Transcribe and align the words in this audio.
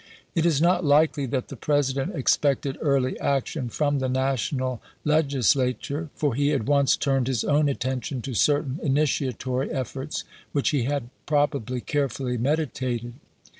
It 0.33 0.47
is 0.47 0.59
not 0.59 0.83
likely 0.83 1.27
that 1.27 1.49
the 1.49 1.55
President 1.55 2.15
expected 2.15 2.75
early 2.81 3.19
action 3.19 3.69
from 3.69 3.99
the 3.99 4.09
national 4.09 4.81
Legislature, 5.05 6.09
for 6.15 6.33
he 6.33 6.51
at 6.53 6.65
once 6.65 6.97
turned 6.97 7.27
his 7.27 7.43
own 7.43 7.69
attention 7.69 8.23
to 8.23 8.33
certain 8.33 8.79
initiatory 8.81 9.69
efforts 9.69 10.23
which 10.53 10.71
he 10.71 10.85
had 10.85 11.11
probably 11.27 11.81
carefully 11.81 12.35
meditated. 12.39 13.13